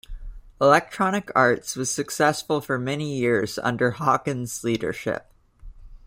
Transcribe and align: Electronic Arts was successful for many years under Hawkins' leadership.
Electronic 0.59 1.29
Arts 1.35 1.75
was 1.75 1.91
successful 1.93 2.59
for 2.59 2.79
many 2.79 3.17
years 3.19 3.59
under 3.59 3.91
Hawkins' 3.91 4.63
leadership. 4.63 5.31